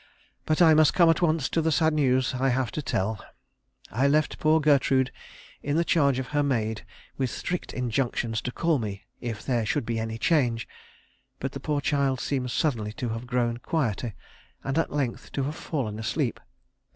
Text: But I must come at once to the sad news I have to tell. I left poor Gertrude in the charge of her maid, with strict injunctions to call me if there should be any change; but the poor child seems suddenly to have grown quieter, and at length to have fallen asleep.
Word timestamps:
But 0.47 0.63
I 0.63 0.73
must 0.73 0.95
come 0.95 1.11
at 1.11 1.21
once 1.21 1.47
to 1.49 1.61
the 1.61 1.71
sad 1.71 1.93
news 1.93 2.33
I 2.33 2.49
have 2.49 2.71
to 2.71 2.81
tell. 2.81 3.23
I 3.91 4.07
left 4.07 4.39
poor 4.39 4.59
Gertrude 4.59 5.11
in 5.61 5.75
the 5.77 5.85
charge 5.85 6.17
of 6.17 6.29
her 6.29 6.41
maid, 6.41 6.83
with 7.19 7.29
strict 7.29 7.71
injunctions 7.71 8.41
to 8.41 8.51
call 8.51 8.79
me 8.79 9.03
if 9.19 9.45
there 9.45 9.63
should 9.63 9.85
be 9.85 9.99
any 9.99 10.17
change; 10.17 10.67
but 11.39 11.51
the 11.51 11.59
poor 11.59 11.81
child 11.81 12.19
seems 12.19 12.51
suddenly 12.51 12.93
to 12.93 13.09
have 13.09 13.27
grown 13.27 13.57
quieter, 13.57 14.15
and 14.63 14.79
at 14.79 14.91
length 14.91 15.31
to 15.33 15.43
have 15.43 15.55
fallen 15.55 15.99
asleep. 15.99 16.39